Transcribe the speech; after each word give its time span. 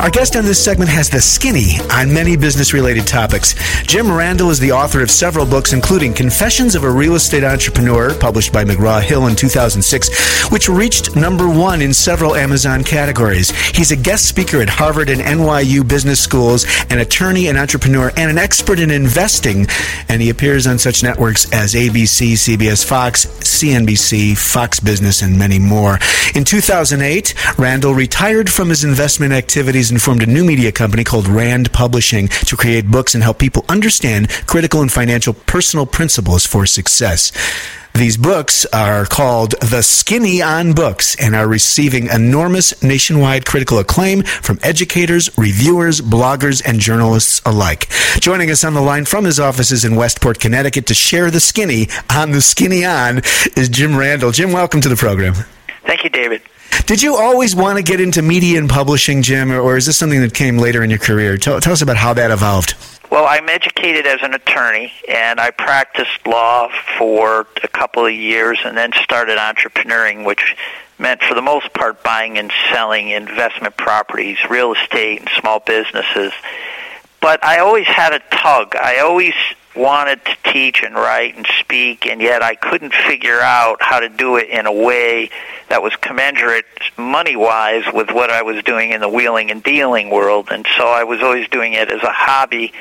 Our 0.00 0.08
guest 0.08 0.34
on 0.34 0.46
this 0.46 0.64
segment 0.64 0.88
has 0.88 1.10
the 1.10 1.20
skinny 1.20 1.78
on 1.92 2.10
many 2.10 2.34
business 2.34 2.72
related 2.72 3.06
topics. 3.06 3.52
Jim 3.82 4.06
Randel 4.06 4.50
is 4.50 4.58
the 4.58 4.72
author 4.72 5.02
of 5.02 5.10
several 5.10 5.44
books, 5.44 5.74
including 5.74 6.14
Confessions 6.14 6.74
of 6.74 6.84
a 6.84 6.90
Real 6.90 7.16
Estate 7.16 7.44
Entrepreneur, 7.44 8.14
published 8.18 8.50
by 8.50 8.64
McGraw 8.64 9.02
Hill 9.02 9.26
in 9.26 9.36
2006, 9.36 10.50
which 10.50 10.70
reached 10.70 11.16
number 11.16 11.46
one 11.46 11.82
in 11.82 11.92
several 11.92 12.34
Amazon 12.34 12.82
categories. 12.82 13.50
He's 13.50 13.92
a 13.92 13.96
guest 13.96 14.26
speaker 14.26 14.62
at 14.62 14.70
Harvard 14.70 15.10
and 15.10 15.20
NYU 15.20 15.86
business 15.86 16.18
schools, 16.18 16.64
an 16.88 17.00
attorney, 17.00 17.48
an 17.48 17.58
entrepreneur, 17.58 18.10
and 18.16 18.30
an 18.30 18.38
expert 18.38 18.80
in 18.80 18.90
investing. 18.90 19.66
And 20.08 20.22
he 20.22 20.30
appears 20.30 20.66
on 20.66 20.78
such 20.78 21.02
networks 21.02 21.52
as 21.52 21.74
ABC, 21.74 22.32
CBS 22.32 22.86
Fox, 22.86 23.26
CNBC, 23.26 24.38
Fox 24.38 24.80
Business, 24.80 25.20
and 25.20 25.38
many 25.38 25.58
more. 25.58 25.98
In 26.34 26.44
2008, 26.44 27.34
Randel 27.58 27.94
retired 27.94 28.48
from 28.48 28.70
his 28.70 28.82
investment 28.82 29.34
activities 29.34 29.89
and 29.90 30.00
formed 30.00 30.22
a 30.22 30.26
new 30.26 30.44
media 30.44 30.72
company 30.72 31.04
called 31.04 31.26
Rand 31.26 31.72
Publishing 31.72 32.28
to 32.28 32.56
create 32.56 32.90
books 32.90 33.14
and 33.14 33.22
help 33.22 33.38
people 33.38 33.64
understand 33.68 34.28
critical 34.46 34.80
and 34.80 34.90
financial 34.90 35.34
personal 35.34 35.86
principles 35.86 36.46
for 36.46 36.66
success. 36.66 37.32
These 37.94 38.16
books 38.16 38.64
are 38.66 39.04
called 39.04 39.56
The 39.60 39.82
Skinny 39.82 40.40
on 40.40 40.72
Books 40.74 41.16
and 41.20 41.34
are 41.34 41.48
receiving 41.48 42.06
enormous 42.06 42.82
nationwide 42.82 43.44
critical 43.44 43.78
acclaim 43.78 44.22
from 44.22 44.60
educators, 44.62 45.28
reviewers, 45.36 46.00
bloggers, 46.00 46.62
and 46.64 46.78
journalists 46.78 47.42
alike. 47.44 47.88
Joining 48.20 48.50
us 48.50 48.62
on 48.62 48.74
the 48.74 48.80
line 48.80 49.04
from 49.04 49.24
his 49.24 49.40
offices 49.40 49.84
in 49.84 49.96
Westport, 49.96 50.38
Connecticut 50.38 50.86
to 50.86 50.94
share 50.94 51.30
the 51.30 51.40
skinny 51.40 51.88
on 52.14 52.30
the 52.30 52.40
skinny 52.40 52.84
on 52.84 53.18
is 53.56 53.68
Jim 53.68 53.92
Randel. 53.92 54.32
Jim, 54.32 54.52
welcome 54.52 54.80
to 54.80 54.88
the 54.88 54.96
program. 54.96 55.34
Thank 55.84 56.04
you, 56.04 56.10
David. 56.10 56.42
Did 56.86 57.02
you 57.02 57.16
always 57.16 57.54
want 57.54 57.76
to 57.76 57.82
get 57.82 58.00
into 58.00 58.20
media 58.22 58.58
and 58.58 58.68
publishing, 58.68 59.22
Jim, 59.22 59.52
or 59.52 59.76
is 59.76 59.86
this 59.86 59.96
something 59.96 60.20
that 60.20 60.34
came 60.34 60.58
later 60.58 60.82
in 60.82 60.90
your 60.90 60.98
career? 60.98 61.36
Tell, 61.36 61.60
tell 61.60 61.72
us 61.72 61.82
about 61.82 61.96
how 61.96 62.14
that 62.14 62.30
evolved. 62.30 62.74
Well, 63.10 63.26
I'm 63.26 63.48
educated 63.48 64.06
as 64.06 64.20
an 64.22 64.34
attorney, 64.34 64.92
and 65.08 65.40
I 65.40 65.50
practiced 65.50 66.26
law 66.26 66.68
for 66.96 67.46
a 67.62 67.68
couple 67.68 68.06
of 68.06 68.12
years 68.12 68.60
and 68.64 68.76
then 68.76 68.92
started 69.02 69.38
entrepreneuring, 69.38 70.24
which 70.24 70.56
meant, 70.98 71.22
for 71.22 71.34
the 71.34 71.42
most 71.42 71.72
part, 71.72 72.04
buying 72.04 72.38
and 72.38 72.52
selling 72.72 73.08
investment 73.10 73.76
properties, 73.76 74.38
real 74.48 74.74
estate, 74.74 75.20
and 75.20 75.28
small 75.40 75.60
businesses. 75.60 76.32
But 77.20 77.44
I 77.44 77.58
always 77.58 77.86
had 77.86 78.12
a 78.12 78.20
tug. 78.30 78.76
I 78.76 78.98
always 78.98 79.34
wanted 79.74 80.24
to 80.24 80.36
teach 80.52 80.82
and 80.82 80.94
write 80.94 81.36
and 81.36 81.46
speak, 81.58 82.06
and 82.06 82.20
yet 82.20 82.42
I 82.42 82.54
couldn't 82.54 82.92
figure 82.92 83.40
out 83.40 83.78
how 83.80 84.00
to 84.00 84.08
do 84.08 84.36
it 84.36 84.48
in 84.48 84.66
a 84.66 84.72
way 84.72 85.30
that 85.68 85.82
was 85.82 85.94
commensurate 85.96 86.66
money 86.96 87.36
wise 87.36 87.84
with 87.92 88.10
what 88.10 88.30
I 88.30 88.42
was 88.42 88.62
doing 88.64 88.90
in 88.90 89.00
the 89.00 89.08
wheeling 89.08 89.50
and 89.50 89.62
dealing 89.62 90.10
world. 90.10 90.48
And 90.50 90.66
so 90.76 90.88
I 90.88 91.04
was 91.04 91.22
always 91.22 91.48
doing 91.48 91.74
it 91.74 91.90
as 91.90 92.02
a 92.02 92.10
hobby. 92.10 92.72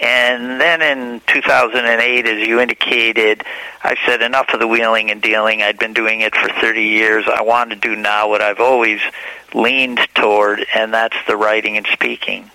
And 0.00 0.60
then 0.60 0.80
in 0.80 1.20
2008, 1.26 2.26
as 2.26 2.46
you 2.46 2.60
indicated, 2.60 3.42
I 3.82 3.96
said 4.06 4.22
enough 4.22 4.54
of 4.54 4.60
the 4.60 4.68
wheeling 4.68 5.10
and 5.10 5.20
dealing. 5.20 5.60
I'd 5.60 5.78
been 5.78 5.92
doing 5.92 6.20
it 6.20 6.36
for 6.36 6.48
30 6.48 6.84
years. 6.84 7.24
I 7.26 7.42
want 7.42 7.70
to 7.70 7.76
do 7.76 7.96
now 7.96 8.28
what 8.28 8.40
I've 8.40 8.60
always 8.60 9.00
leaned 9.54 9.98
toward, 10.14 10.64
and 10.72 10.94
that's 10.94 11.16
the 11.26 11.36
writing 11.36 11.76
and 11.76 11.86
speaking. 11.88 12.48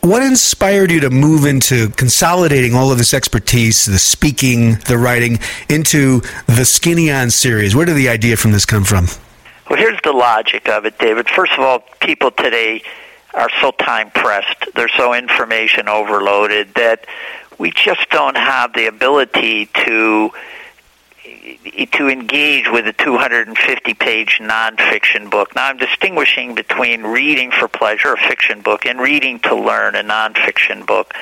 What 0.00 0.22
inspired 0.22 0.92
you 0.92 1.00
to 1.00 1.10
move 1.10 1.44
into 1.44 1.88
consolidating 1.90 2.74
all 2.74 2.92
of 2.92 2.98
this 2.98 3.12
expertise, 3.12 3.84
the 3.84 3.98
speaking, 3.98 4.74
the 4.86 4.96
writing, 4.96 5.40
into 5.68 6.20
the 6.46 6.64
Skinny 6.64 7.10
On 7.10 7.30
series? 7.30 7.74
Where 7.74 7.84
did 7.84 7.96
the 7.96 8.08
idea 8.08 8.36
from 8.36 8.52
this 8.52 8.64
come 8.64 8.84
from? 8.84 9.06
Well, 9.68 9.78
here's 9.78 10.00
the 10.04 10.12
logic 10.12 10.68
of 10.68 10.86
it, 10.86 10.98
David. 10.98 11.28
First 11.28 11.52
of 11.52 11.60
all, 11.60 11.80
people 12.00 12.30
today 12.30 12.82
are 13.34 13.50
so 13.60 13.72
time 13.72 14.10
pressed, 14.10 14.66
they're 14.74 14.88
so 14.96 15.14
information 15.14 15.88
overloaded 15.88 16.74
that 16.74 17.06
we 17.58 17.72
just 17.72 18.08
don't 18.10 18.36
have 18.36 18.72
the 18.72 18.86
ability 18.86 19.66
to 19.84 20.30
to 21.92 22.08
engage 22.08 22.70
with 22.70 22.86
a 22.86 22.92
250 22.92 23.94
page 23.94 24.38
nonfiction 24.40 25.30
book. 25.30 25.54
Now, 25.54 25.68
I'm 25.68 25.76
distinguishing 25.76 26.54
between 26.54 27.02
reading 27.02 27.50
for 27.50 27.68
pleasure, 27.68 28.14
a 28.14 28.16
fiction 28.16 28.60
book, 28.60 28.86
and 28.86 29.00
reading 29.00 29.40
to 29.40 29.54
learn, 29.54 29.94
a 29.94 30.02
nonfiction 30.02 30.86
book. 30.86 31.14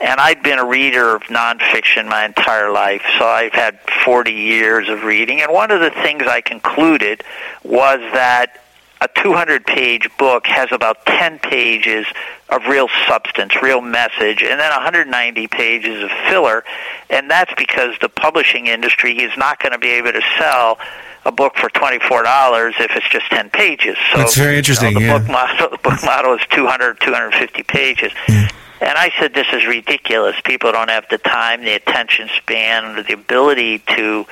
And 0.00 0.20
I'd 0.20 0.42
been 0.42 0.58
a 0.58 0.64
reader 0.64 1.16
of 1.16 1.22
nonfiction 1.22 2.06
my 2.06 2.26
entire 2.26 2.70
life, 2.70 3.02
so 3.18 3.26
I've 3.26 3.52
had 3.52 3.78
40 4.04 4.30
years 4.30 4.88
of 4.88 5.04
reading. 5.04 5.40
And 5.40 5.52
one 5.52 5.70
of 5.70 5.80
the 5.80 5.90
things 5.90 6.24
I 6.26 6.42
concluded 6.42 7.22
was 7.64 8.00
that 8.12 8.62
a 9.00 9.08
200 9.22 9.66
page 9.66 10.08
book 10.18 10.46
has 10.46 10.72
about 10.72 11.04
10 11.06 11.38
pages 11.40 12.06
of 12.48 12.64
real 12.66 12.88
substance, 13.06 13.60
real 13.60 13.80
message, 13.80 14.42
and 14.42 14.58
then 14.58 14.70
190 14.70 15.46
pages 15.48 16.02
of 16.02 16.10
filler. 16.28 16.64
And 17.10 17.30
that's 17.30 17.52
because 17.56 17.94
the 18.00 18.08
publishing 18.08 18.66
industry 18.66 19.18
is 19.18 19.36
not 19.36 19.60
going 19.60 19.72
to 19.72 19.78
be 19.78 19.90
able 19.90 20.12
to 20.12 20.22
sell 20.38 20.78
a 21.26 21.32
book 21.32 21.56
for 21.56 21.68
$24 21.68 22.80
if 22.80 22.90
it's 22.96 23.08
just 23.08 23.26
10 23.30 23.50
pages. 23.50 23.96
So 24.12 24.18
That's 24.18 24.36
very 24.36 24.56
interesting. 24.56 24.92
You 24.92 25.00
know, 25.00 25.00
the, 25.00 25.06
yeah. 25.06 25.18
book 25.18 25.28
model, 25.28 25.70
the 25.70 25.78
book 25.78 26.04
model 26.04 26.34
is 26.34 26.40
200, 26.50 27.00
250 27.00 27.62
pages. 27.64 28.12
Yeah. 28.28 28.48
And 28.80 28.96
I 28.98 29.10
said, 29.18 29.34
this 29.34 29.46
is 29.52 29.66
ridiculous. 29.66 30.36
People 30.44 30.70
don't 30.72 30.90
have 30.90 31.06
the 31.10 31.18
time, 31.18 31.62
the 31.62 31.74
attention 31.74 32.28
span, 32.36 32.96
or 32.96 33.02
the 33.02 33.14
ability 33.14 33.78
to 33.96 34.26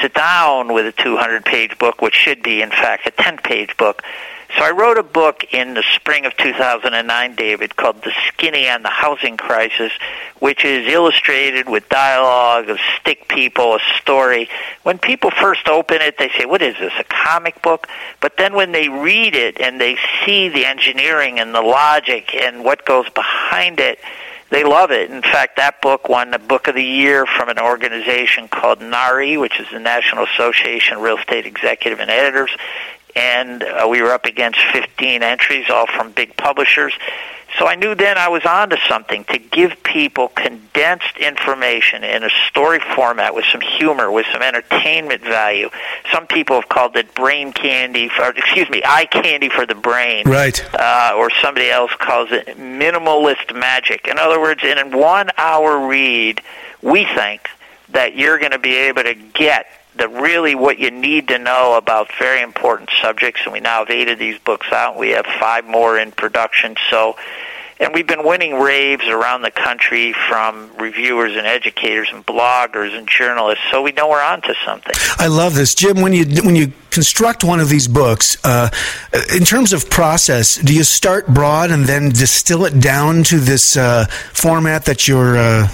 sit 0.00 0.14
down 0.14 0.72
with 0.72 0.86
a 0.86 0.92
200 0.92 1.44
page 1.44 1.78
book, 1.78 2.00
which 2.00 2.14
should 2.14 2.42
be, 2.42 2.62
in 2.62 2.70
fact, 2.70 3.06
a 3.06 3.10
10 3.10 3.38
page 3.38 3.76
book. 3.76 4.02
So 4.56 4.64
I 4.64 4.70
wrote 4.70 4.98
a 4.98 5.02
book 5.02 5.44
in 5.54 5.72
the 5.72 5.82
spring 5.94 6.26
of 6.26 6.36
2009, 6.36 7.34
David, 7.36 7.74
called 7.74 8.02
The 8.02 8.12
Skinny 8.28 8.68
on 8.68 8.82
the 8.82 8.90
Housing 8.90 9.38
Crisis, 9.38 9.92
which 10.40 10.62
is 10.62 10.86
illustrated 10.92 11.70
with 11.70 11.88
dialogue 11.88 12.68
of 12.68 12.78
stick 13.00 13.28
people, 13.28 13.76
a 13.76 13.78
story. 13.98 14.50
When 14.82 14.98
people 14.98 15.30
first 15.30 15.68
open 15.68 16.02
it, 16.02 16.18
they 16.18 16.28
say, 16.36 16.44
what 16.44 16.60
is 16.60 16.76
this, 16.78 16.92
a 16.98 17.04
comic 17.04 17.62
book? 17.62 17.88
But 18.20 18.36
then 18.36 18.52
when 18.52 18.72
they 18.72 18.90
read 18.90 19.34
it 19.34 19.58
and 19.58 19.80
they 19.80 19.96
see 20.26 20.50
the 20.50 20.66
engineering 20.66 21.40
and 21.40 21.54
the 21.54 21.62
logic 21.62 22.34
and 22.34 22.62
what 22.62 22.84
goes 22.84 23.08
behind 23.08 23.80
it, 23.80 24.00
they 24.52 24.64
love 24.64 24.90
it. 24.90 25.10
In 25.10 25.22
fact, 25.22 25.56
that 25.56 25.80
book 25.80 26.10
won 26.10 26.30
the 26.30 26.38
Book 26.38 26.68
of 26.68 26.74
the 26.74 26.84
Year 26.84 27.24
from 27.24 27.48
an 27.48 27.58
organization 27.58 28.48
called 28.48 28.80
NARI, 28.80 29.38
which 29.38 29.58
is 29.58 29.66
the 29.72 29.80
National 29.80 30.24
Association 30.24 30.98
of 30.98 31.02
Real 31.02 31.16
Estate 31.16 31.46
Executive 31.46 32.00
and 32.00 32.10
Editors. 32.10 32.50
And 33.14 33.62
uh, 33.62 33.86
we 33.90 34.00
were 34.02 34.12
up 34.12 34.24
against 34.24 34.58
15 34.72 35.22
entries, 35.22 35.68
all 35.70 35.86
from 35.86 36.12
big 36.12 36.36
publishers. 36.36 36.94
So 37.58 37.66
I 37.66 37.74
knew 37.74 37.94
then 37.94 38.16
I 38.16 38.28
was 38.28 38.44
onto 38.46 38.76
something 38.88 39.24
to 39.24 39.38
give 39.38 39.82
people 39.82 40.28
condensed 40.28 41.18
information 41.18 42.02
in 42.02 42.24
a 42.24 42.30
story 42.48 42.80
format 42.94 43.34
with 43.34 43.44
some 43.44 43.60
humor, 43.60 44.10
with 44.10 44.26
some 44.32 44.40
entertainment 44.40 45.20
value. 45.22 45.68
Some 46.10 46.26
people 46.26 46.58
have 46.58 46.68
called 46.70 46.96
it 46.96 47.14
brain 47.14 47.52
candy, 47.52 48.08
for, 48.08 48.30
excuse 48.30 48.70
me, 48.70 48.80
eye 48.84 49.04
candy 49.04 49.50
for 49.50 49.66
the 49.66 49.74
brain. 49.74 50.26
Right. 50.26 50.64
Uh, 50.74 51.12
or 51.16 51.30
somebody 51.42 51.68
else 51.68 51.92
calls 51.98 52.32
it 52.32 52.46
minimalist 52.56 53.54
magic. 53.54 54.08
In 54.08 54.18
other 54.18 54.40
words, 54.40 54.64
in 54.64 54.78
a 54.78 54.96
one 54.96 55.28
hour 55.36 55.86
read, 55.86 56.40
we 56.80 57.04
think 57.04 57.48
that 57.92 58.16
you're 58.16 58.38
going 58.38 58.52
to 58.52 58.58
be 58.58 58.76
able 58.76 59.02
to 59.02 59.14
get 59.14 59.66
the 59.94 60.08
really 60.08 60.54
what 60.54 60.78
you 60.78 60.90
need 60.90 61.28
to 61.28 61.38
know 61.38 61.76
about 61.76 62.10
very 62.18 62.42
important 62.42 62.90
subjects 63.00 63.42
and 63.44 63.52
we 63.52 63.60
now 63.60 63.80
have 63.80 63.90
eight 63.90 64.08
of 64.08 64.18
these 64.18 64.38
books 64.38 64.72
out. 64.72 64.96
We 64.96 65.10
have 65.10 65.26
five 65.26 65.66
more 65.66 65.98
in 65.98 66.12
production. 66.12 66.76
So 66.90 67.16
and 67.82 67.92
we've 67.92 68.06
been 68.06 68.24
winning 68.24 68.60
raves 68.60 69.06
around 69.08 69.42
the 69.42 69.50
country 69.50 70.12
from 70.28 70.70
reviewers 70.78 71.36
and 71.36 71.46
educators 71.46 72.08
and 72.12 72.24
bloggers 72.24 72.96
and 72.96 73.08
journalists 73.08 73.64
so 73.72 73.82
we 73.82 73.90
know 73.92 74.08
we're 74.08 74.22
onto 74.22 74.54
something. 74.64 74.94
I 75.18 75.26
love 75.26 75.54
this, 75.54 75.74
Jim. 75.74 76.00
When 76.00 76.12
you 76.12 76.24
when 76.42 76.54
you 76.54 76.72
construct 76.90 77.42
one 77.42 77.60
of 77.60 77.68
these 77.68 77.88
books, 77.88 78.36
uh, 78.44 78.70
in 79.34 79.44
terms 79.44 79.72
of 79.72 79.90
process, 79.90 80.56
do 80.56 80.74
you 80.74 80.84
start 80.84 81.26
broad 81.26 81.70
and 81.70 81.84
then 81.84 82.10
distill 82.10 82.64
it 82.64 82.80
down 82.80 83.24
to 83.24 83.38
this 83.38 83.76
uh, 83.76 84.06
format 84.32 84.84
that 84.84 85.08
you're 85.08 85.36
uh, 85.36 85.68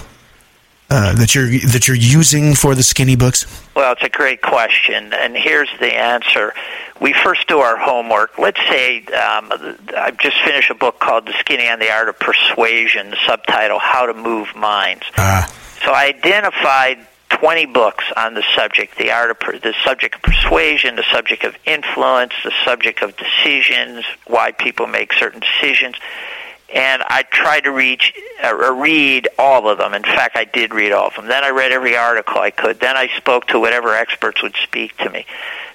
uh, 0.89 1.13
that 1.15 1.35
you're 1.35 1.47
that 1.47 1.87
you're 1.87 1.97
using 1.97 2.55
for 2.55 2.75
the 2.75 2.83
skinny 2.83 3.15
books? 3.15 3.45
Well, 3.75 3.93
it's 3.93 4.03
a 4.03 4.09
great 4.09 4.41
question, 4.41 5.13
and 5.13 5.35
here's 5.35 5.69
the 5.79 5.93
answer. 5.93 6.53
We 6.99 7.13
first 7.13 7.47
do 7.47 7.59
our 7.59 7.77
homework. 7.77 8.37
Let's 8.37 8.59
say 8.67 9.05
um, 9.05 9.51
I've 9.95 10.17
just 10.17 10.37
finished 10.43 10.69
a 10.69 10.75
book 10.75 10.99
called 10.99 11.27
"The 11.27 11.33
Skinny 11.39 11.63
and 11.63 11.81
the 11.81 11.91
Art 11.91 12.09
of 12.09 12.19
Persuasion." 12.19 13.11
The 13.11 13.17
subtitle: 13.25 13.79
"How 13.79 14.05
to 14.05 14.13
Move 14.13 14.55
Minds." 14.55 15.03
Ah. 15.17 15.51
So 15.83 15.91
I 15.91 16.05
identified 16.07 17.07
20 17.29 17.67
books 17.67 18.03
on 18.17 18.33
the 18.33 18.43
subject, 18.55 18.97
the 18.97 19.11
art 19.11 19.31
of 19.31 19.39
per, 19.39 19.57
the 19.59 19.73
subject 19.85 20.15
of 20.15 20.21
persuasion, 20.21 20.95
the 20.95 21.05
subject 21.11 21.43
of 21.43 21.55
influence, 21.65 22.33
the 22.43 22.51
subject 22.65 23.01
of 23.01 23.15
decisions, 23.15 24.03
why 24.27 24.51
people 24.51 24.87
make 24.87 25.13
certain 25.13 25.39
decisions. 25.39 25.95
And 26.73 27.01
I 27.07 27.23
tried 27.23 27.61
to 27.61 27.71
reach, 27.71 28.13
uh, 28.43 28.55
read 28.73 29.27
all 29.39 29.67
of 29.67 29.79
them. 29.79 29.93
In 29.93 30.03
fact, 30.03 30.37
I 30.37 30.45
did 30.45 30.73
read 30.73 30.91
all 30.91 31.07
of 31.07 31.15
them. 31.15 31.27
Then 31.27 31.43
I 31.43 31.49
read 31.49 31.71
every 31.71 31.97
article 31.97 32.39
I 32.39 32.51
could. 32.51 32.79
Then 32.79 32.95
I 32.95 33.07
spoke 33.17 33.47
to 33.47 33.59
whatever 33.59 33.95
experts 33.95 34.43
would 34.43 34.55
speak 34.55 34.95
to 34.97 35.09
me. 35.09 35.25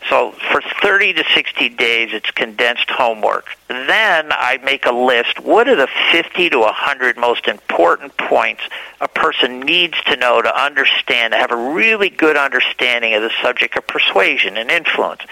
So 0.08 0.32
for 0.52 0.60
30 0.82 1.14
to 1.14 1.24
60 1.34 1.68
days, 1.70 2.10
it's 2.12 2.30
condensed 2.30 2.90
homework. 2.90 3.46
Then 3.68 4.28
I 4.30 4.58
make 4.62 4.84
a 4.86 4.92
list. 4.92 5.40
What 5.40 5.68
are 5.68 5.76
the 5.76 5.88
50 6.12 6.50
to 6.50 6.58
100 6.58 7.16
most 7.16 7.48
important 7.48 8.16
points 8.16 8.62
a 9.00 9.08
person 9.08 9.60
needs 9.60 10.00
to 10.02 10.16
know 10.16 10.42
to 10.42 10.62
understand, 10.62 11.32
to 11.32 11.38
have 11.38 11.50
a 11.50 11.72
really 11.72 12.10
good 12.10 12.36
understanding 12.36 13.14
of 13.14 13.22
the 13.22 13.32
subject 13.42 13.76
of 13.76 13.86
persuasion 13.86 14.58
and 14.58 14.70
influence? 14.70 15.22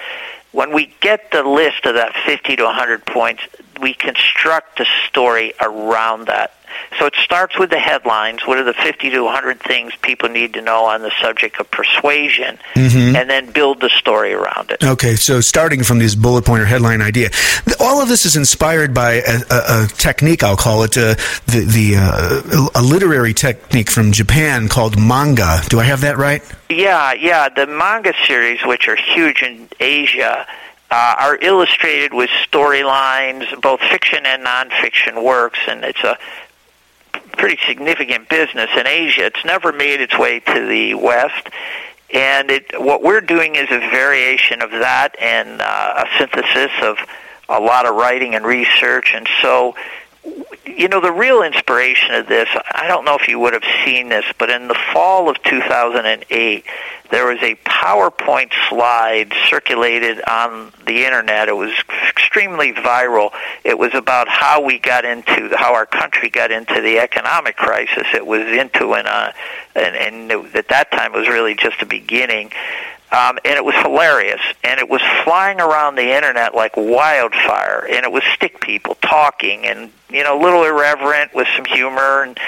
When 0.52 0.72
we 0.72 0.94
get 1.00 1.30
the 1.30 1.42
list 1.42 1.86
of 1.86 1.94
that 1.94 2.14
50 2.26 2.56
to 2.56 2.64
100 2.64 3.06
points, 3.06 3.42
we 3.80 3.94
construct 3.94 4.80
a 4.80 4.86
story 5.08 5.54
around 5.60 6.26
that. 6.26 6.54
So 6.98 7.06
it 7.06 7.14
starts 7.16 7.58
with 7.58 7.70
the 7.70 7.78
headlines. 7.78 8.46
What 8.46 8.58
are 8.58 8.64
the 8.64 8.74
50 8.74 9.10
to 9.10 9.22
100 9.22 9.60
things 9.60 9.94
people 10.02 10.28
need 10.28 10.54
to 10.54 10.62
know 10.62 10.84
on 10.84 11.02
the 11.02 11.12
subject 11.20 11.58
of 11.60 11.70
persuasion? 11.70 12.58
Mm-hmm. 12.74 13.16
And 13.16 13.30
then 13.30 13.50
build 13.50 13.80
the 13.80 13.90
story 13.90 14.32
around 14.32 14.70
it. 14.70 14.82
Okay, 14.84 15.16
so 15.16 15.40
starting 15.40 15.82
from 15.82 15.98
this 15.98 16.14
bullet 16.14 16.44
point 16.44 16.62
or 16.62 16.66
headline 16.66 17.02
idea, 17.02 17.30
all 17.80 18.02
of 18.02 18.08
this 18.08 18.24
is 18.24 18.36
inspired 18.36 18.94
by 18.94 19.14
a, 19.14 19.40
a, 19.50 19.84
a 19.84 19.88
technique. 19.88 20.42
I'll 20.42 20.56
call 20.56 20.82
it 20.82 20.96
uh, 20.96 21.14
the 21.46 21.64
the 21.66 21.94
uh, 21.96 22.68
a 22.74 22.82
literary 22.82 23.34
technique 23.34 23.90
from 23.90 24.12
Japan 24.12 24.68
called 24.68 24.98
manga. 24.98 25.60
Do 25.68 25.80
I 25.80 25.84
have 25.84 26.00
that 26.02 26.16
right? 26.16 26.42
Yeah, 26.70 27.12
yeah. 27.12 27.48
The 27.48 27.66
manga 27.66 28.14
series, 28.26 28.64
which 28.64 28.88
are 28.88 28.96
huge 28.96 29.42
in 29.42 29.68
Asia, 29.80 30.46
uh, 30.90 31.14
are 31.18 31.38
illustrated 31.40 32.12
with 32.12 32.30
storylines, 32.30 33.60
both 33.62 33.80
fiction 33.80 34.26
and 34.26 34.44
nonfiction 34.44 35.24
works, 35.24 35.58
and 35.66 35.84
it's 35.84 36.04
a 36.04 36.18
pretty 37.32 37.58
significant 37.66 38.28
business 38.28 38.70
in 38.76 38.86
Asia. 38.86 39.26
It's 39.26 39.44
never 39.44 39.72
made 39.72 40.00
its 40.00 40.18
way 40.18 40.40
to 40.40 40.66
the 40.66 40.94
West. 40.94 41.48
And 42.12 42.50
it, 42.50 42.80
what 42.80 43.02
we're 43.02 43.22
doing 43.22 43.54
is 43.54 43.68
a 43.70 43.78
variation 43.78 44.60
of 44.60 44.70
that 44.70 45.16
and 45.18 45.62
uh, 45.62 46.04
a 46.04 46.18
synthesis 46.18 46.70
of 46.82 46.98
a 47.48 47.60
lot 47.60 47.86
of 47.86 47.94
writing 47.94 48.34
and 48.34 48.44
research. 48.44 49.12
And 49.14 49.26
so 49.40 49.74
you 50.76 50.88
know, 50.88 51.00
the 51.00 51.12
real 51.12 51.42
inspiration 51.42 52.14
of 52.14 52.26
this, 52.26 52.48
I 52.72 52.86
don't 52.88 53.04
know 53.04 53.16
if 53.16 53.28
you 53.28 53.38
would 53.38 53.52
have 53.52 53.64
seen 53.84 54.08
this, 54.08 54.24
but 54.38 54.50
in 54.50 54.68
the 54.68 54.78
fall 54.92 55.28
of 55.28 55.42
2008, 55.42 56.64
there 57.10 57.26
was 57.26 57.38
a 57.42 57.56
PowerPoint 57.66 58.52
slide 58.68 59.32
circulated 59.48 60.22
on 60.22 60.72
the 60.86 61.04
internet. 61.04 61.48
It 61.48 61.56
was 61.56 61.72
extremely 62.08 62.72
viral. 62.72 63.32
It 63.64 63.78
was 63.78 63.94
about 63.94 64.28
how 64.28 64.62
we 64.62 64.78
got 64.78 65.04
into, 65.04 65.50
how 65.56 65.74
our 65.74 65.86
country 65.86 66.30
got 66.30 66.50
into 66.50 66.80
the 66.80 66.98
economic 66.98 67.56
crisis 67.56 68.06
it 68.14 68.26
was 68.26 68.46
into, 68.46 68.94
and, 68.94 69.06
uh, 69.06 69.32
and, 69.74 69.94
and 69.94 70.32
it, 70.32 70.54
at 70.56 70.68
that 70.68 70.90
time 70.90 71.14
it 71.14 71.18
was 71.18 71.28
really 71.28 71.54
just 71.54 71.80
the 71.80 71.86
beginning. 71.86 72.50
Um, 73.12 73.38
and 73.44 73.56
it 73.56 73.64
was 73.64 73.74
hilarious. 73.76 74.40
And 74.64 74.80
it 74.80 74.88
was 74.88 75.02
flying 75.22 75.60
around 75.60 75.96
the 75.96 76.16
internet 76.16 76.54
like 76.54 76.76
wildfire. 76.76 77.86
And 77.90 78.04
it 78.04 78.10
was 78.10 78.22
stick 78.34 78.60
people 78.60 78.94
talking 78.96 79.66
and, 79.66 79.90
you 80.08 80.24
know, 80.24 80.40
a 80.40 80.42
little 80.42 80.64
irreverent 80.64 81.34
with 81.34 81.46
some 81.54 81.66
humor. 81.66 82.22
And 82.22 82.38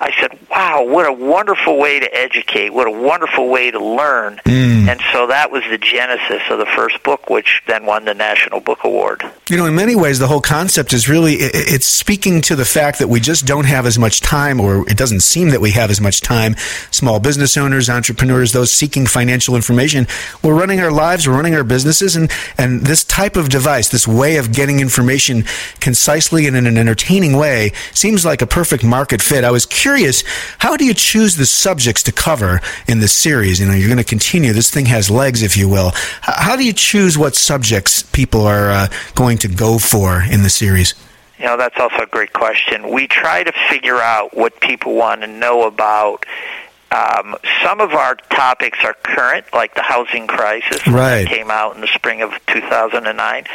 I 0.00 0.12
said, 0.18 0.38
wow, 0.50 0.84
what 0.84 1.06
a 1.06 1.12
wonderful 1.12 1.78
way 1.78 2.00
to 2.00 2.14
educate. 2.14 2.70
What 2.70 2.86
a 2.86 2.90
wonderful 2.90 3.50
way 3.50 3.70
to 3.70 3.84
learn. 3.84 4.40
Mm. 4.46 4.88
And 4.88 5.00
so 5.12 5.26
that 5.26 5.50
was 5.50 5.62
the 5.70 5.78
genesis 5.78 6.42
of 6.50 6.58
the 6.58 6.66
first 6.74 7.02
book, 7.02 7.28
which 7.28 7.62
then 7.66 7.84
won 7.84 8.06
the 8.06 8.14
National 8.14 8.60
Book 8.60 8.84
Award. 8.84 9.22
You 9.50 9.58
know, 9.58 9.66
in 9.66 9.74
many 9.74 9.94
ways, 9.94 10.18
the 10.18 10.26
whole 10.26 10.40
concept 10.40 10.94
is 10.94 11.06
really, 11.06 11.34
it's 11.34 11.84
speaking 11.84 12.40
to 12.42 12.56
the 12.56 12.64
fact 12.64 12.98
that 12.98 13.08
we 13.08 13.20
just 13.20 13.44
don't 13.44 13.66
have 13.66 13.84
as 13.84 13.98
much 13.98 14.22
time, 14.22 14.58
or 14.58 14.88
it 14.88 14.96
doesn't 14.96 15.20
seem 15.20 15.50
that 15.50 15.60
we 15.60 15.72
have 15.72 15.90
as 15.90 16.00
much 16.00 16.22
time. 16.22 16.56
Small 16.90 17.20
business 17.20 17.58
owners, 17.58 17.90
entrepreneurs, 17.90 18.52
those 18.52 18.72
seeking 18.72 19.04
financial 19.04 19.54
information 19.54 20.06
we're 20.42 20.58
running 20.58 20.80
our 20.80 20.90
lives, 20.90 21.28
we're 21.28 21.34
running 21.34 21.54
our 21.54 21.62
businesses, 21.62 22.16
and, 22.16 22.30
and 22.56 22.86
this 22.86 23.04
type 23.04 23.36
of 23.36 23.50
device, 23.50 23.90
this 23.90 24.08
way 24.08 24.38
of 24.38 24.50
getting 24.50 24.80
information 24.80 25.44
concisely 25.78 26.46
and 26.46 26.56
in 26.56 26.66
an 26.66 26.78
entertaining 26.78 27.36
way, 27.36 27.72
seems 27.92 28.24
like 28.24 28.40
a 28.40 28.46
perfect 28.46 28.82
market 28.82 29.20
fit. 29.20 29.44
I 29.44 29.50
was 29.50 29.66
curious, 29.66 30.24
how 30.58 30.74
do 30.78 30.86
you 30.86 30.94
choose 30.94 31.36
the 31.36 31.44
subjects 31.44 32.02
to 32.04 32.12
cover 32.12 32.62
in 32.88 33.00
this 33.00 33.12
series? 33.12 33.60
You 33.60 33.66
know, 33.66 33.74
you're 33.74 33.88
going 33.88 33.98
to 33.98 34.04
continue. 34.04 34.54
This 34.54 34.70
thing 34.70 34.86
has 34.86 35.10
legs, 35.10 35.42
if 35.42 35.54
you 35.54 35.68
will. 35.68 35.92
How 36.22 36.56
do 36.56 36.64
you 36.64 36.72
choose 36.72 37.18
what 37.18 37.34
subjects 37.34 38.02
people 38.02 38.46
are 38.46 38.70
uh, 38.70 38.88
going 39.14 39.34
to 39.44 39.54
go 39.54 39.78
for 39.78 40.22
in 40.22 40.42
the 40.42 40.50
series? 40.50 40.94
You 41.38 41.44
know, 41.44 41.56
that's 41.56 41.78
also 41.78 41.98
a 42.02 42.06
great 42.06 42.32
question. 42.32 42.90
We 42.90 43.06
try 43.06 43.44
to 43.44 43.52
figure 43.68 43.98
out 43.98 44.34
what 44.34 44.60
people 44.60 44.94
want 44.94 45.20
to 45.20 45.26
know 45.26 45.66
about 45.66 46.24
um, 46.90 47.34
some 47.62 47.80
of 47.80 47.92
our 47.92 48.14
topics 48.14 48.78
are 48.84 48.94
current, 49.02 49.46
like 49.52 49.74
the 49.74 49.82
housing 49.82 50.28
crisis 50.28 50.86
right. 50.86 51.24
that 51.24 51.26
came 51.26 51.50
out 51.50 51.74
in 51.74 51.80
the 51.80 51.88
spring 51.88 52.22
of 52.22 52.30
2009. 52.46 53.46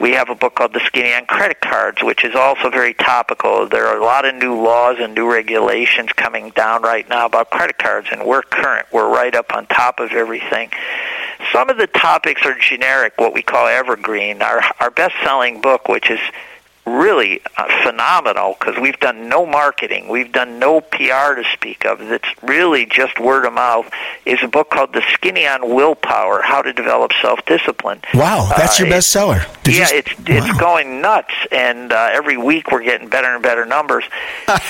We 0.00 0.12
have 0.12 0.30
a 0.30 0.34
book 0.34 0.54
called 0.54 0.72
The 0.72 0.80
Skinny 0.80 1.12
on 1.12 1.26
Credit 1.26 1.60
Cards, 1.60 2.02
which 2.02 2.24
is 2.24 2.34
also 2.34 2.70
very 2.70 2.94
topical. 2.94 3.68
There 3.68 3.86
are 3.86 3.98
a 3.98 4.04
lot 4.04 4.24
of 4.24 4.34
new 4.34 4.54
laws 4.54 4.96
and 4.98 5.14
new 5.14 5.30
regulations 5.30 6.10
coming 6.14 6.50
down 6.50 6.82
right 6.82 7.06
now 7.06 7.26
about 7.26 7.50
credit 7.50 7.76
cards, 7.76 8.08
and 8.10 8.24
we're 8.24 8.42
current. 8.42 8.86
We're 8.92 9.12
right 9.12 9.34
up 9.34 9.54
on 9.54 9.66
top 9.66 10.00
of 10.00 10.12
everything. 10.12 10.70
Some 11.56 11.70
of 11.70 11.78
the 11.78 11.86
topics 11.86 12.44
are 12.44 12.54
generic, 12.58 13.14
what 13.16 13.32
we 13.32 13.40
call 13.40 13.66
evergreen. 13.66 14.42
Our, 14.42 14.60
our 14.78 14.90
best-selling 14.90 15.62
book, 15.62 15.88
which 15.88 16.10
is 16.10 16.20
really 16.86 17.40
uh, 17.56 17.82
phenomenal 17.82 18.56
because 18.58 18.78
we've 18.78 18.98
done 19.00 19.28
no 19.28 19.44
marketing, 19.44 20.08
we've 20.08 20.32
done 20.32 20.58
no 20.58 20.80
PR 20.80 21.34
to 21.34 21.42
speak 21.52 21.84
of. 21.84 22.00
It's 22.00 22.28
really 22.42 22.86
just 22.86 23.18
word 23.18 23.44
of 23.44 23.52
mouth. 23.52 23.90
Is 24.24 24.42
a 24.42 24.48
book 24.48 24.70
called 24.70 24.92
"The 24.92 25.02
Skinny 25.12 25.46
on 25.46 25.74
Willpower: 25.74 26.42
How 26.42 26.62
to 26.62 26.72
Develop 26.72 27.12
Self-Discipline." 27.20 28.00
Wow, 28.14 28.50
that's 28.56 28.80
uh, 28.80 28.84
your 28.84 28.92
bestseller. 28.92 29.46
yeah, 29.66 29.90
you... 29.90 29.98
it's 29.98 30.14
it's 30.26 30.52
wow. 30.52 30.58
going 30.58 31.00
nuts, 31.00 31.34
and 31.50 31.92
uh, 31.92 32.08
every 32.12 32.36
week 32.36 32.70
we're 32.70 32.84
getting 32.84 33.08
better 33.08 33.34
and 33.34 33.42
better 33.42 33.66
numbers. 33.66 34.04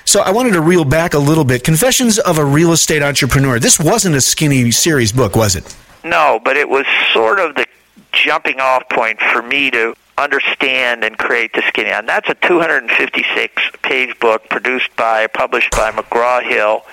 So 0.06 0.22
I 0.22 0.32
wanted 0.32 0.54
to 0.54 0.62
reel 0.62 0.86
back 0.86 1.14
a 1.14 1.20
little 1.20 1.44
bit. 1.44 1.64
Confessions 1.64 2.20
of 2.20 2.38
a 2.38 2.46
Real 2.46 2.72
Estate 2.72 3.02
Entrepreneur. 3.02 3.60
This 3.60 3.80
wasn't 3.80 4.16
a 4.16 4.22
skinny 4.22 4.72
series 4.72 5.12
book, 5.12 5.36
was 5.36 5.56
it? 5.56 5.76
No, 6.04 6.40
but 6.44 6.56
it 6.56 6.70
was 6.70 6.86
sort 7.12 7.40
of 7.40 7.56
the 7.56 7.66
jumping 8.12 8.60
off 8.60 8.88
point 8.90 9.20
for 9.20 9.42
me 9.42 9.72
to 9.72 9.96
understand 10.18 11.04
and 11.04 11.18
create 11.18 11.52
the 11.54 11.62
skinny 11.68 11.90
And 11.90 12.08
That's 12.08 12.30
a 12.30 12.36
256 12.36 13.64
page 13.82 14.18
book 14.20 14.48
produced 14.50 14.96
by, 14.96 15.28
published 15.28 15.72
by 15.72 15.92
McGraw 15.92 16.42
Hill. 16.42 16.84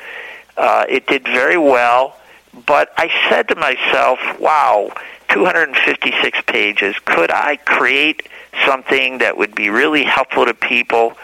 Uh, 0.57 0.85
it 0.89 1.07
did 1.07 1.25
very 1.25 1.57
well, 1.57 2.17
but 2.67 2.93
I 2.97 3.11
said 3.29 3.49
to 3.49 3.55
myself, 3.55 4.19
wow, 4.41 4.93
256 5.33 6.41
pages. 6.47 6.97
Could 7.05 7.31
I 7.31 7.57
create 7.57 8.29
something 8.67 9.19
that 9.19 9.37
would 9.37 9.55
be 9.55 9.71
really 9.71 10.05
helpful 10.05 10.45
to 10.45 10.55
people 10.55 11.15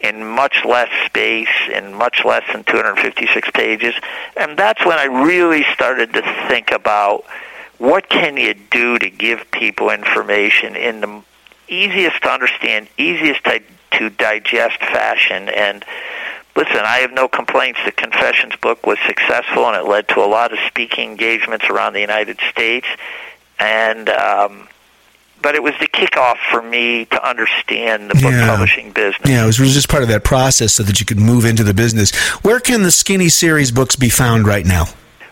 in 0.00 0.24
much 0.24 0.64
less 0.64 0.90
space, 1.06 1.48
in 1.72 1.92
much 1.94 2.24
less 2.24 2.42
than 2.52 2.64
256 2.64 3.50
pages? 3.50 3.94
And 4.36 4.56
that's 4.56 4.84
when 4.84 4.98
I 4.98 5.04
really 5.04 5.64
started 5.74 6.12
to 6.14 6.22
think 6.48 6.70
about 6.70 7.24
what 7.78 8.08
can 8.08 8.36
you 8.36 8.54
do 8.70 8.98
to 8.98 9.10
give 9.10 9.50
people 9.50 9.90
information 9.90 10.76
in 10.76 11.00
the 11.00 11.22
easiest 11.68 12.22
to 12.22 12.30
understand, 12.30 12.88
easiest 12.98 13.44
to, 13.44 13.62
to 13.92 14.10
digest 14.10 14.78
fashion. 14.78 15.48
And 15.48 15.84
listen, 16.56 16.80
I 16.84 16.98
have 16.98 17.12
no 17.12 17.28
complaints. 17.28 17.80
The 17.84 17.92
Confessions 17.92 18.54
book 18.56 18.86
was 18.86 18.98
successful, 19.06 19.66
and 19.66 19.76
it 19.76 19.88
led 19.88 20.08
to 20.08 20.20
a 20.20 20.26
lot 20.26 20.52
of 20.52 20.58
speaking 20.66 21.10
engagements 21.10 21.66
around 21.70 21.94
the 21.94 22.00
United 22.00 22.38
States. 22.50 22.86
And 23.60 24.08
um, 24.08 24.68
but 25.42 25.54
it 25.54 25.62
was 25.62 25.74
the 25.80 25.86
kickoff 25.86 26.36
for 26.50 26.60
me 26.62 27.04
to 27.06 27.28
understand 27.28 28.10
the 28.10 28.14
book 28.14 28.32
Yeah. 28.32 28.46
publishing 28.48 28.90
business. 28.92 29.28
Yeah, 29.28 29.42
it 29.44 29.46
was 29.46 29.56
just 29.58 29.88
part 29.88 30.02
of 30.02 30.08
that 30.10 30.24
process 30.24 30.72
so 30.74 30.82
that 30.82 31.00
you 31.00 31.06
could 31.06 31.18
move 31.18 31.44
into 31.44 31.64
the 31.64 31.74
business. 31.74 32.14
Where 32.42 32.60
can 32.60 32.82
the 32.82 32.90
Skinny 32.90 33.28
Series 33.28 33.70
books 33.70 33.96
be 33.96 34.08
found 34.10 34.46
right 34.46 34.66
now? 34.66 34.86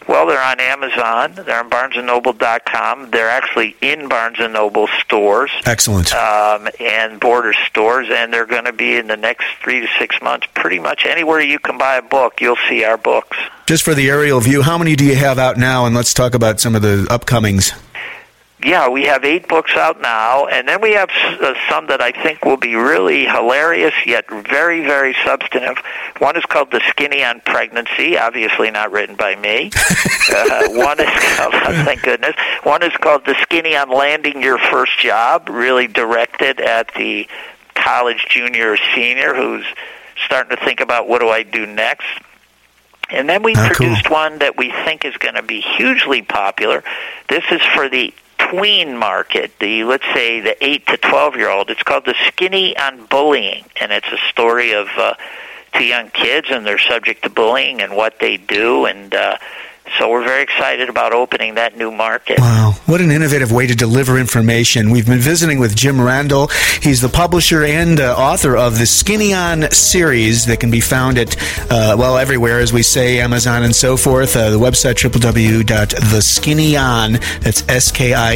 Well, 0.08 0.26
they're 0.26 0.40
on 0.42 0.58
Amazon. 0.58 1.35
They're 1.35 1.58
on 1.62 1.68
BarnesandNoble.com. 1.68 3.11
They're 3.11 3.28
actually 3.28 3.76
in 3.82 4.08
Barnes 4.08 4.37
and 4.40 4.54
Noble 4.54 4.88
stores. 5.04 5.50
Excellent. 5.66 6.14
um, 6.14 6.66
and 6.80 7.20
border 7.20 7.52
stores, 7.66 8.08
and 8.11 8.32
they're 8.32 8.47
going 8.47 8.64
to 8.64 8.73
be 8.73 8.97
in 8.97 9.08
the 9.08 9.18
next 9.18 9.44
three 9.62 9.80
to 9.80 9.87
six 9.99 10.16
months. 10.23 10.47
Pretty 10.54 10.78
much 10.78 11.04
anywhere 11.04 11.40
you 11.42 11.58
can 11.58 11.76
buy 11.76 11.97
a 11.97 12.02
book, 12.02 12.40
you'll 12.40 12.56
see 12.70 12.85
our 12.85 12.97
books. 12.97 13.37
Just 13.66 13.85
for 13.85 13.92
the 13.94 14.08
aerial 14.08 14.40
view, 14.40 14.62
how 14.62 14.78
many 14.78 14.97
do 14.97 15.04
you 15.04 15.14
have 15.14 15.38
out 15.38 15.58
now? 15.58 15.85
And 15.85 15.94
let's 15.94 16.14
talk 16.14 16.35
about 16.35 16.58
some 16.58 16.75
of 16.75 16.80
the 16.80 17.06
upcomings. 17.11 17.78
Yeah, 18.61 18.88
we 18.88 19.05
have 19.05 19.25
eight 19.25 19.47
books 19.47 19.77
out 19.77 20.00
now, 20.00 20.47
and 20.47 20.67
then 20.67 20.81
we 20.81 20.93
have 20.95 21.11
uh, 21.11 21.55
some 21.71 21.87
that 21.88 22.00
I 22.00 22.11
think 22.11 22.45
will 22.45 22.57
be 22.57 22.75
really 22.75 23.25
hilarious 23.25 23.95
yet 24.05 24.29
very, 24.29 24.81
very 24.81 25.15
substantive. 25.25 25.79
One 26.19 26.37
is 26.37 26.45
called 26.45 26.73
"The 26.73 26.81
Skinny 26.88 27.23
on 27.23 27.41
Pregnancy," 27.41 28.19
obviously 28.19 28.73
not 28.73 28.91
written 28.91 29.15
by 29.15 29.37
me. 29.37 29.71
uh, 30.35 30.69
one 30.71 30.99
is 30.99 31.09
called, 31.37 31.53
thank 31.85 32.03
goodness. 32.03 32.35
One 32.65 32.83
is 32.83 32.93
called 33.00 33.25
"The 33.27 33.37
Skinny 33.43 33.77
on 33.77 33.91
Landing 33.91 34.43
Your 34.43 34.59
First 34.59 34.99
Job," 34.99 35.49
really 35.49 35.87
directed 35.87 36.61
at 36.61 36.93
the 36.95 37.29
college 37.77 38.27
junior 38.29 38.73
or 38.73 38.79
senior 38.93 39.35
who's 39.35 39.67
starting 40.27 40.57
to 40.57 40.65
think 40.65 40.81
about 40.81 41.09
what 41.09 41.21
do 41.21 41.29
I 41.29 41.45
do 41.45 41.65
next. 41.65 42.09
And 43.11 43.29
then 43.29 43.45
we 43.45 43.55
cool. 43.55 43.67
produced 43.69 44.11
one 44.11 44.41
that 44.41 44.57
we 44.57 44.71
think 44.71 45.05
is 45.05 45.17
going 45.17 45.37
to 45.37 45.43
be 45.43 45.61
hugely 45.61 46.23
popular. 46.23 46.83
This 47.29 47.45
is 47.50 47.62
for 47.75 47.88
the 47.88 48.12
tween 48.50 48.97
market, 48.97 49.52
the 49.61 49.85
let's 49.85 50.07
say 50.14 50.40
the 50.40 50.62
8 50.64 50.87
to 50.87 50.97
12 50.97 51.37
year 51.37 51.50
old. 51.50 51.71
It's 51.71 51.83
called 51.83 52.05
The 52.05 52.14
Skinny 52.28 52.76
on 52.76 53.07
Bullying, 53.07 53.64
and 53.81 53.93
it's 53.93 54.09
a 54.12 54.19
story 54.31 54.73
of 54.73 54.88
uh, 54.97 55.14
two 55.73 55.85
young 55.85 56.11
kids 56.11 56.49
and 56.50 56.67
they're 56.67 56.78
subject 56.78 57.23
to 57.23 57.31
bullying 57.31 57.81
and 57.81 57.95
what 57.95 58.19
they 58.21 58.37
do 58.37 58.87
and 58.87 59.14
uh 59.14 59.37
so 59.99 60.11
we're 60.11 60.25
very 60.25 60.42
excited 60.42 60.88
about 60.88 61.12
opening 61.12 61.54
that 61.54 61.76
new 61.76 61.90
market. 61.90 62.38
Wow, 62.38 62.75
what 62.87 63.00
an 63.00 63.11
innovative 63.11 63.50
way 63.52 63.66
to 63.66 63.75
deliver 63.75 64.18
information. 64.18 64.90
We've 64.90 65.07
been 65.07 65.18
visiting 65.18 65.59
with 65.59 65.75
Jim 65.75 65.97
Randel. 65.97 66.50
He's 66.83 67.00
the 67.00 67.09
publisher 67.09 67.64
and 67.64 68.00
uh, 68.00 68.14
author 68.16 68.57
of 68.57 68.78
the 68.78 68.87
Skinny 68.87 69.33
On 69.35 69.71
series 69.71 70.47
that 70.47 70.61
can 70.61 70.71
be 70.71 70.80
found 70.80 71.18
at, 71.18 71.37
uh, 71.71 71.97
well, 71.99 72.18
everywhere, 72.18 72.61
as 72.61 72.73
we 72.73 72.83
say, 72.83 73.21
Amazon 73.21 73.62
and 73.62 73.75
so 73.75 73.97
forth. 73.97 74.37
Uh, 74.37 74.50
the 74.50 74.59
website, 74.59 74.97
www.theskinnyon, 74.97 77.40
that's 77.40 77.68
S-K-I-N-N-Y-O-N 77.68 78.28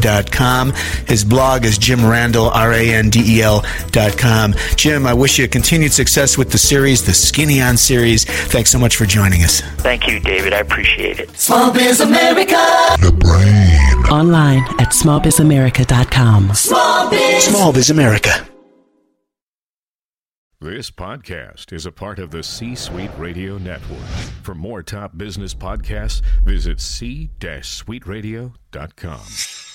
dot 0.00 0.32
com. 0.32 0.72
His 1.06 1.24
blog 1.24 1.64
is 1.64 1.78
Jim 1.78 2.04
Randall, 2.04 2.50
R-A-N-D-E-L 2.50 3.64
dot 3.90 4.18
com. 4.18 4.54
Jim, 4.76 5.06
I 5.06 5.14
wish 5.14 5.38
you 5.38 5.48
continued 5.48 5.92
success 5.92 6.36
with 6.38 6.50
the 6.50 6.58
series, 6.58 7.04
the 7.04 7.14
Skinny 7.14 7.60
On 7.60 7.76
series. 7.76 8.24
Thanks 8.24 8.70
so 8.70 8.78
much 8.78 8.96
for 8.96 9.06
joining 9.10 9.42
us. 9.42 9.60
Thank 9.82 10.06
you, 10.06 10.20
David. 10.20 10.52
I 10.52 10.58
appreciate 10.60 11.18
it. 11.18 11.30
Small 11.36 11.72
Biz 11.72 12.00
America. 12.00 12.54
The 13.00 13.12
brain. 13.12 14.06
Online 14.10 14.62
at 14.80 14.92
smallbizamerica.com. 14.92 16.54
Small 16.54 17.10
Biz. 17.10 17.44
Small 17.44 17.72
Biz 17.72 17.90
America. 17.90 18.46
This 20.62 20.90
podcast 20.90 21.72
is 21.72 21.86
a 21.86 21.92
part 21.92 22.18
of 22.18 22.30
the 22.30 22.42
C 22.42 22.74
Suite 22.74 23.10
Radio 23.16 23.56
Network. 23.56 24.04
For 24.42 24.54
more 24.54 24.82
top 24.82 25.16
business 25.16 25.54
podcasts, 25.54 26.20
visit 26.44 26.80
c-suiteradio.com. 26.80 29.69